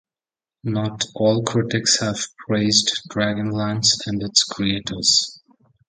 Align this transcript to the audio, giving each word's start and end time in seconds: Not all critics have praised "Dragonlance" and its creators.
Not 0.63 1.03
all 1.13 1.43
critics 1.43 1.99
have 1.99 2.19
praised 2.47 3.03
"Dragonlance" 3.09 4.07
and 4.07 4.23
its 4.23 4.43
creators. 4.45 5.39